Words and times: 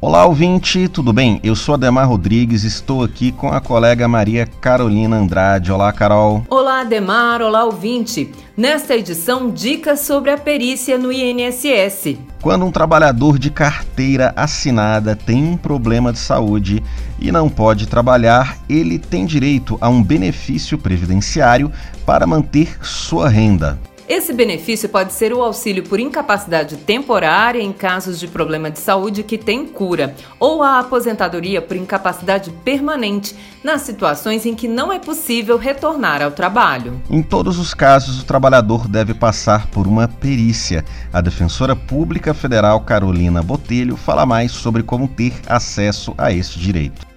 Olá, 0.00 0.24
ouvinte, 0.26 0.86
tudo 0.86 1.12
bem? 1.12 1.40
Eu 1.42 1.56
sou 1.56 1.74
Ademar 1.74 2.08
Rodrigues, 2.08 2.62
estou 2.62 3.02
aqui 3.02 3.32
com 3.32 3.48
a 3.48 3.60
colega 3.60 4.06
Maria 4.06 4.46
Carolina 4.46 5.16
Andrade. 5.16 5.72
Olá, 5.72 5.92
Carol. 5.92 6.44
Olá, 6.48 6.82
Ademar. 6.82 7.42
Olá, 7.42 7.64
ouvinte. 7.64 8.30
Nesta 8.56 8.94
edição, 8.94 9.50
dicas 9.50 9.98
sobre 10.02 10.30
a 10.30 10.38
perícia 10.38 10.96
no 10.96 11.10
INSS. 11.10 12.16
Quando 12.40 12.64
um 12.64 12.70
trabalhador 12.70 13.40
de 13.40 13.50
carteira 13.50 14.32
assinada 14.36 15.16
tem 15.16 15.42
um 15.42 15.56
problema 15.56 16.12
de 16.12 16.20
saúde 16.20 16.80
e 17.18 17.32
não 17.32 17.48
pode 17.48 17.88
trabalhar, 17.88 18.56
ele 18.68 19.00
tem 19.00 19.26
direito 19.26 19.76
a 19.80 19.88
um 19.88 20.00
benefício 20.00 20.78
previdenciário 20.78 21.72
para 22.06 22.24
manter 22.24 22.78
sua 22.86 23.28
renda. 23.28 23.76
Esse 24.08 24.32
benefício 24.32 24.88
pode 24.88 25.12
ser 25.12 25.34
o 25.34 25.42
auxílio 25.42 25.82
por 25.82 26.00
incapacidade 26.00 26.78
temporária 26.78 27.60
em 27.60 27.74
casos 27.74 28.18
de 28.18 28.26
problema 28.26 28.70
de 28.70 28.78
saúde 28.78 29.22
que 29.22 29.36
tem 29.36 29.66
cura, 29.66 30.14
ou 30.40 30.62
a 30.62 30.78
aposentadoria 30.78 31.60
por 31.60 31.76
incapacidade 31.76 32.50
permanente 32.64 33.36
nas 33.62 33.82
situações 33.82 34.46
em 34.46 34.54
que 34.54 34.66
não 34.66 34.90
é 34.90 34.98
possível 34.98 35.58
retornar 35.58 36.22
ao 36.22 36.30
trabalho. 36.30 36.98
Em 37.10 37.22
todos 37.22 37.58
os 37.58 37.74
casos, 37.74 38.22
o 38.22 38.24
trabalhador 38.24 38.88
deve 38.88 39.12
passar 39.12 39.66
por 39.66 39.86
uma 39.86 40.08
perícia. 40.08 40.86
A 41.12 41.20
defensora 41.20 41.76
pública 41.76 42.32
federal 42.32 42.80
Carolina 42.80 43.42
Botelho 43.42 43.94
fala 43.94 44.24
mais 44.24 44.52
sobre 44.52 44.82
como 44.82 45.06
ter 45.06 45.34
acesso 45.46 46.14
a 46.16 46.32
este 46.32 46.58
direito. 46.58 47.07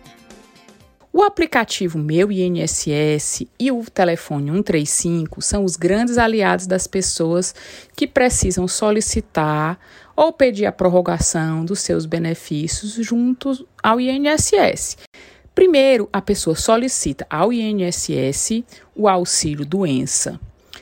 O 1.14 1.24
aplicativo 1.24 2.00
Meu 2.00 2.32
INSS 2.32 3.46
e 3.60 3.70
o 3.70 3.84
telefone 3.84 4.50
135 4.50 5.41
são 5.41 5.66
os 5.66 5.76
grandes 5.76 6.18
aliados 6.18 6.66
das 6.66 6.88
pessoas 6.88 7.54
que 7.98 8.08
precisam 8.08 8.66
solicitar 8.66 9.77
ou 10.16 10.32
pedir 10.32 10.66
a 10.66 10.72
prorrogação 10.72 11.66
dos 11.66 11.82
seus 11.82 12.05
benefícios 12.05 12.94
junto 12.94 13.68
ao 13.84 14.00
INSS. 14.00 15.00
Primeiro, 15.54 16.08
a 16.13 16.22
pessoa 16.22 16.55
solicita 16.55 17.28
ao 17.30 17.52
INSS 17.52 18.63
o 18.96 19.10
auxílio 19.10 19.66
doença 19.66 20.40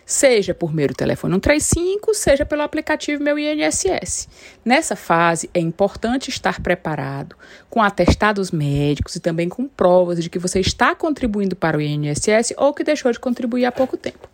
seja 0.10 0.56
por 0.56 0.74
meio 0.74 0.88
do 0.88 0.96
telefone 0.96 1.36
135, 1.36 2.16
seja 2.16 2.44
pelo 2.44 2.64
aplicativo 2.64 3.24
Meu 3.24 3.38
INSS. 3.38 4.28
Nessa 4.66 4.96
fase, 4.96 5.48
é 5.54 5.60
importante 5.60 6.30
estar 6.30 6.60
preparado 6.62 7.36
com 7.70 7.80
atestados 7.80 8.50
médicos 8.50 9.16
e 9.16 9.20
também 9.20 9.48
com 9.48 9.68
provas 9.68 10.22
de 10.22 10.28
que 10.28 10.40
você 10.40 10.60
está 10.60 10.96
contribuindo 10.96 11.56
para 11.56 11.78
o 11.78 11.82
INSS 11.82 12.56
ou 12.58 12.74
que 12.74 12.84
deixou 12.84 13.12
de 13.12 13.20
contribuir 13.20 13.66
há 13.66 13.72
pouco 13.72 13.96
tempo. 13.96 14.28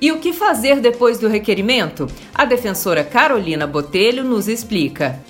E 0.00 0.10
o 0.10 0.20
que 0.20 0.32
fazer 0.32 0.80
depois 0.80 1.18
do 1.18 1.28
requerimento? 1.28 2.06
A 2.34 2.46
defensora 2.46 3.04
Carolina 3.04 3.66
Botelho 3.66 4.24
nos 4.24 4.48
explica. 4.48 5.20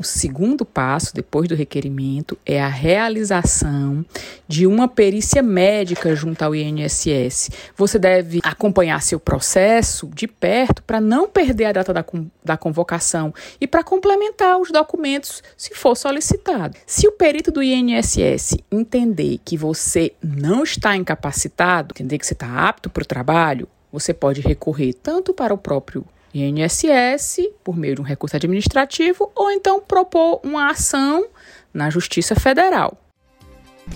O 0.00 0.02
segundo 0.02 0.64
passo, 0.64 1.14
depois 1.14 1.46
do 1.46 1.54
requerimento, 1.54 2.38
é 2.46 2.58
a 2.58 2.68
realização 2.68 4.02
de 4.48 4.66
uma 4.66 4.88
perícia 4.88 5.42
médica 5.42 6.16
junto 6.16 6.42
ao 6.42 6.54
INSS. 6.54 7.50
Você 7.76 7.98
deve 7.98 8.40
acompanhar 8.42 9.02
seu 9.02 9.20
processo 9.20 10.08
de 10.14 10.26
perto 10.26 10.82
para 10.84 11.02
não 11.02 11.28
perder 11.28 11.66
a 11.66 11.72
data 11.72 11.92
da, 11.92 12.02
da 12.42 12.56
convocação 12.56 13.34
e 13.60 13.66
para 13.66 13.84
complementar 13.84 14.58
os 14.58 14.72
documentos 14.72 15.42
se 15.54 15.74
for 15.74 15.94
solicitado. 15.94 16.78
Se 16.86 17.06
o 17.06 17.12
perito 17.12 17.52
do 17.52 17.62
INSS 17.62 18.56
entender 18.72 19.38
que 19.44 19.54
você 19.54 20.14
não 20.24 20.62
está 20.62 20.96
incapacitado, 20.96 21.92
entender 21.94 22.16
que 22.16 22.24
você 22.24 22.32
está 22.32 22.66
apto 22.66 22.88
para 22.88 23.02
o 23.02 23.06
trabalho, 23.06 23.68
você 23.92 24.14
pode 24.14 24.40
recorrer 24.40 24.94
tanto 24.94 25.34
para 25.34 25.52
o 25.52 25.58
próprio 25.58 26.06
INSS 26.32 27.48
por 27.64 27.76
meio 27.76 27.96
de 27.96 28.00
um 28.00 28.04
recurso 28.04 28.36
administrativo 28.36 29.30
ou 29.34 29.50
então 29.50 29.80
propor 29.80 30.40
uma 30.44 30.70
ação 30.70 31.26
na 31.72 31.90
Justiça 31.90 32.34
Federal. 32.34 32.96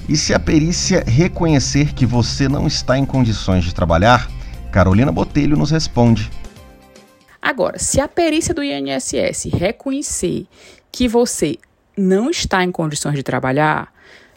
E 0.08 0.16
se 0.16 0.34
a 0.34 0.40
perícia 0.40 1.04
reconhecer 1.06 1.94
que 1.94 2.04
você 2.04 2.48
não 2.48 2.66
está 2.66 2.98
em 2.98 3.06
condições 3.06 3.64
de 3.64 3.74
trabalhar, 3.74 4.28
Carolina 4.72 5.12
Botelho 5.12 5.56
nos 5.56 5.70
responde. 5.70 6.30
Agora, 7.40 7.78
se 7.78 8.00
a 8.00 8.08
perícia 8.08 8.52
do 8.52 8.64
INSS 8.64 9.50
reconhecer 9.52 10.46
que 10.90 11.06
você 11.06 11.58
não 11.96 12.28
está 12.28 12.64
em 12.64 12.72
condições 12.72 13.14
de 13.14 13.22
trabalhar, 13.22 13.93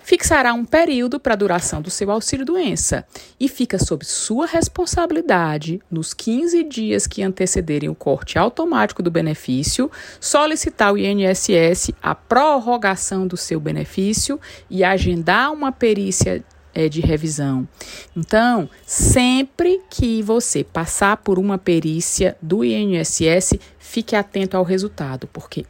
fixará 0.08 0.54
um 0.54 0.64
período 0.64 1.20
para 1.20 1.34
a 1.34 1.36
duração 1.36 1.82
do 1.82 1.90
seu 1.90 2.10
auxílio-doença 2.10 3.06
e 3.38 3.50
fica 3.50 3.78
sob 3.78 4.06
sua 4.06 4.46
responsabilidade, 4.46 5.82
nos 5.92 6.14
15 6.14 6.64
dias 6.64 7.06
que 7.06 7.22
antecederem 7.22 7.90
o 7.90 7.94
corte 7.94 8.40
automático 8.40 9.04
do 9.04 9.12
benefício, 9.12 9.92
solicitar 10.18 10.88
ao 10.88 10.98
INSS 10.98 11.92
a 12.02 12.16
prorrogação 12.16 13.28
do 13.28 13.36
seu 13.36 13.60
benefício 13.60 14.40
e 14.70 14.82
agendar 14.82 15.52
uma 15.52 15.74
perícia 15.74 16.42
é, 16.74 16.88
de 16.88 17.02
revisão. 17.02 17.68
Então, 18.16 18.70
sempre 18.86 19.82
que 19.90 20.22
você 20.22 20.64
passar 20.64 21.18
por 21.18 21.38
uma 21.38 21.58
perícia 21.58 22.38
do 22.42 22.64
INSS, 22.64 23.60
fique 23.78 24.16
atento 24.16 24.56
ao 24.56 24.64
resultado, 24.64 25.28
porque 25.34 25.66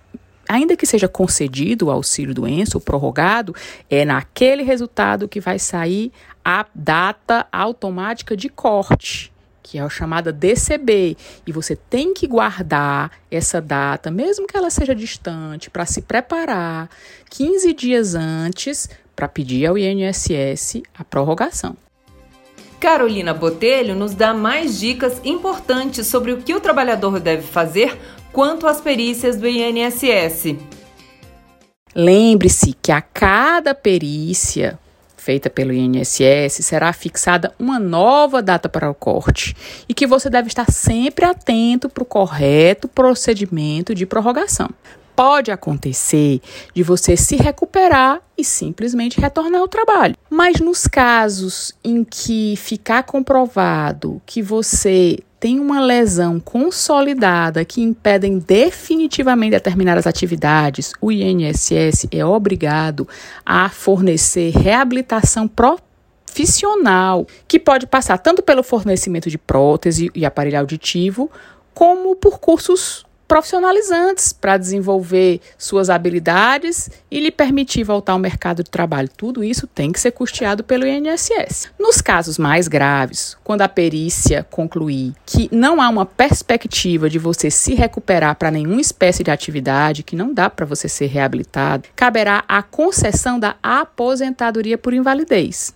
ainda 0.47 0.75
que 0.75 0.85
seja 0.85 1.08
concedido 1.08 1.88
o 1.88 1.91
auxílio 1.91 2.34
doença 2.34 2.78
ou 2.78 2.81
prorrogado, 2.81 3.56
é 3.90 4.06
naquele 4.06 4.63
resultado 4.63 5.28
que 5.28 5.40
vai 5.40 5.59
sair 5.59 6.12
a 6.44 6.66
data 6.74 7.46
automática 7.52 8.35
de 8.35 8.50
corte, 8.50 9.31
que 9.62 9.78
é 9.78 9.81
a 9.81 9.90
chamada 9.90 10.31
DCB, 10.31 11.18
e 11.46 11.52
você 11.52 11.75
tem 11.75 12.13
que 12.13 12.25
guardar 12.25 13.12
essa 13.30 13.59
data, 13.59 14.09
mesmo 14.09 14.47
que 14.47 14.56
ela 14.56 14.69
seja 14.69 14.96
distante, 14.96 15.69
para 15.69 15.85
se 15.85 16.02
preparar 16.02 16.90
15 17.29 17.74
dias 17.74 18.16
antes 18.16 18.90
para 19.16 19.28
pedir 19.28 19.66
ao 19.66 19.78
INSS 19.78 20.84
a 20.97 21.03
prorrogação. 21.03 21.75
Carolina 22.79 23.34
Botelho 23.34 23.96
nos 23.96 24.14
dá 24.14 24.35
mais 24.35 24.79
dicas 24.79 25.19
importantes 25.25 26.06
sobre 26.06 26.31
o 26.31 26.38
que 26.38 26.53
o 26.53 26.59
trabalhador 26.59 27.19
deve 27.19 27.41
fazer 27.41 27.97
quanto 28.32 28.68
às 28.68 28.82
perícias 28.82 29.38
do 29.38 29.48
INSS. 29.48 30.56
Lembre-se 31.96 32.74
que 32.82 32.92
a 32.92 33.02
cada 33.02 33.74
perícia 33.74 34.78
feita 35.16 35.50
pelo 35.50 35.74
INSS 35.74 36.66
será 36.66 36.94
fixada 36.94 37.54
uma 37.60 37.80
nova 37.80 38.42
data 38.42 38.70
para 38.70 38.90
o 38.90 38.96
corte 38.96 39.56
e 39.90 39.94
que 39.94 40.08
você 40.08 40.30
deve 40.30 40.48
estar 40.48 40.72
sempre 40.72 41.26
atento 41.26 41.90
para 41.90 42.04
o 42.04 42.06
correto 42.06 42.88
procedimento 42.88 43.94
de 43.94 44.06
prorrogação 44.06 44.70
pode 45.18 45.50
acontecer 45.50 46.40
de 46.76 46.84
você 46.84 47.18
se 47.18 47.36
recuperar 47.38 48.22
e 48.38 48.44
simplesmente 48.44 49.20
retornar 49.20 49.62
ao 49.62 49.68
trabalho. 49.68 50.16
Mas 50.30 50.59
nos 50.59 50.86
casos 50.86 51.74
em 51.84 52.04
que 52.04 52.56
ficar 52.56 53.02
comprovado 53.02 54.22
que 54.28 54.44
você 54.44 55.18
tem 55.40 55.59
uma 55.59 55.80
lesão 55.80 56.40
consolidada 56.40 57.64
que 57.64 57.81
impedem 57.81 58.40
definitivamente 58.40 59.52
determinadas 59.52 60.08
atividades, 60.08 60.94
o 61.00 61.12
INSS 61.12 62.08
é 62.12 62.25
obrigado 62.25 63.08
a 63.46 63.70
fornecer 63.70 64.52
reabilitação 64.52 65.47
profissional, 65.47 67.28
que 67.47 67.59
pode 67.59 67.86
passar 67.88 68.18
tanto 68.18 68.42
pelo 68.42 68.64
fornecimento 68.64 69.30
de 69.30 69.38
prótese 69.38 70.12
e 70.14 70.26
aparelho 70.26 70.59
auditivo, 70.59 71.31
como 71.74 72.16
por 72.16 72.40
cursos 72.40 73.06
profissionalizantes 73.28 74.32
para 74.32 74.58
desenvolver 74.58 75.42
suas 75.58 75.90
habilidades 75.90 76.90
e 77.12 77.20
lhe 77.20 77.32
permitir 77.32 77.84
voltar 77.84 78.14
ao 78.14 78.20
mercado 78.20 78.64
de 78.64 78.70
trabalho. 78.70 79.10
Tudo 79.16 79.44
isso 79.44 79.68
tem 79.68 79.92
que 79.92 80.00
ser 80.00 80.12
custeado 80.12 80.64
pelo 80.64 80.88
INSS. 80.88 81.70
Nos 81.79 82.02
casos 82.02 82.38
mais 82.38 82.68
graves, 82.68 83.38
quando 83.44 83.62
a 83.62 83.70
perícia 83.70 84.46
concluir 84.50 85.14
que 85.26 85.50
não 85.52 85.82
há 85.82 85.90
uma 85.90 86.06
perspectiva 86.06 87.09
de 87.09 87.20
você 87.20 87.52
se 87.52 87.74
recuperar 87.74 88.35
para 88.35 88.52
nenhuma 88.52 88.82
espécie 88.82 89.24
de 89.24 89.32
atividade, 89.32 90.03
que 90.03 90.16
não 90.16 90.34
dá 90.34 90.50
para 90.50 90.66
você 90.66 90.88
ser 90.88 91.08
reabilitado, 91.08 91.90
caberá 91.96 92.44
a 92.47 92.64
concessão 92.64 93.40
da 93.40 93.56
aposentadoria 93.62 94.78
por 94.78 94.94
invalidez. 94.94 95.76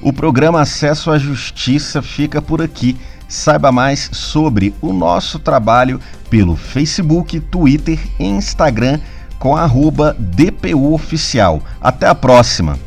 O 0.00 0.12
programa 0.12 0.60
Acesso 0.60 1.10
à 1.10 1.18
Justiça 1.18 2.00
fica 2.00 2.40
por 2.40 2.62
aqui. 2.62 2.96
Saiba 3.28 3.70
mais 3.70 4.08
sobre 4.12 4.74
o 4.80 4.92
nosso 4.92 5.38
trabalho 5.38 6.00
pelo 6.30 6.56
Facebook, 6.56 7.38
Twitter 7.38 8.00
e 8.18 8.24
Instagram 8.24 8.98
com 9.38 9.54
arroba 9.54 10.16
DPU 10.18 10.94
Oficial. 10.94 11.62
Até 11.80 12.06
a 12.06 12.14
próxima! 12.14 12.78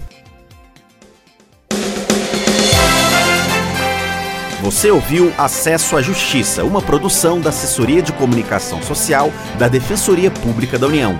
Você 4.61 4.91
ouviu 4.91 5.33
Acesso 5.39 5.97
à 5.97 6.01
Justiça, 6.03 6.63
uma 6.63 6.81
produção 6.81 7.41
da 7.41 7.49
Assessoria 7.49 8.01
de 8.01 8.13
Comunicação 8.13 8.81
Social 8.83 9.31
da 9.57 9.67
Defensoria 9.67 10.29
Pública 10.29 10.77
da 10.77 10.85
União. 10.85 11.19